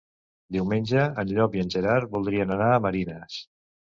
Diumenge 0.53 1.03
en 1.23 1.33
Llop 1.33 1.57
i 1.57 1.61
en 1.65 1.69
Gerard 1.75 2.11
voldrien 2.15 2.53
anar 2.57 2.71
a 2.79 2.83
Marines. 2.87 3.37